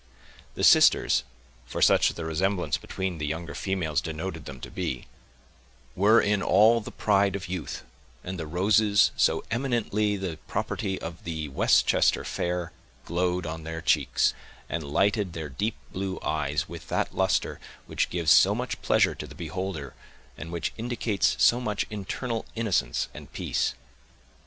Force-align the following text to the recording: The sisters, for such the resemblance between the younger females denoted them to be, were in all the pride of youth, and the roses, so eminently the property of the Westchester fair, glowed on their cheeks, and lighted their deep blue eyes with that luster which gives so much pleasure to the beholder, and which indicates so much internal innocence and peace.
The 0.55 0.63
sisters, 0.63 1.23
for 1.63 1.79
such 1.79 2.09
the 2.15 2.25
resemblance 2.25 2.75
between 2.75 3.19
the 3.19 3.27
younger 3.27 3.53
females 3.53 4.01
denoted 4.01 4.45
them 4.45 4.59
to 4.61 4.71
be, 4.71 5.05
were 5.95 6.19
in 6.19 6.41
all 6.41 6.81
the 6.81 6.89
pride 6.89 7.35
of 7.35 7.47
youth, 7.47 7.83
and 8.23 8.39
the 8.39 8.47
roses, 8.47 9.11
so 9.15 9.43
eminently 9.51 10.17
the 10.17 10.39
property 10.47 10.99
of 10.99 11.23
the 11.23 11.49
Westchester 11.49 12.23
fair, 12.23 12.71
glowed 13.05 13.45
on 13.45 13.61
their 13.61 13.79
cheeks, 13.79 14.33
and 14.67 14.83
lighted 14.83 15.33
their 15.33 15.49
deep 15.49 15.75
blue 15.93 16.19
eyes 16.23 16.67
with 16.67 16.87
that 16.87 17.15
luster 17.15 17.59
which 17.85 18.09
gives 18.09 18.31
so 18.31 18.55
much 18.55 18.81
pleasure 18.81 19.13
to 19.13 19.27
the 19.27 19.35
beholder, 19.35 19.93
and 20.35 20.51
which 20.51 20.73
indicates 20.79 21.35
so 21.37 21.61
much 21.61 21.85
internal 21.91 22.47
innocence 22.55 23.07
and 23.13 23.31
peace. 23.33 23.75